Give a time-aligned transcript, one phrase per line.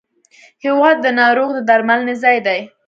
[0.63, 2.59] هېواد د ناروغ د درملنې ځای دی.